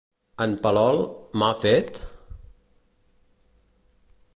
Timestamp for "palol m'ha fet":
0.63-2.01